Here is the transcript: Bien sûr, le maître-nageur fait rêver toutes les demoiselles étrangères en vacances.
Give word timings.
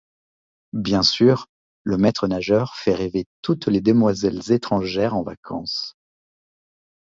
Bien 0.73 1.03
sûr, 1.03 1.45
le 1.83 1.95
maître-nageur 1.95 2.75
fait 2.75 2.95
rêver 2.95 3.27
toutes 3.43 3.67
les 3.67 3.81
demoiselles 3.81 4.51
étrangères 4.51 5.15
en 5.15 5.21
vacances. 5.21 5.95